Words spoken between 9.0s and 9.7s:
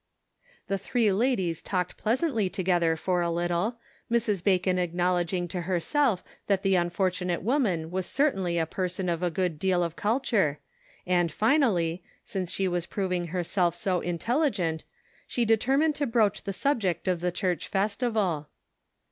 of a good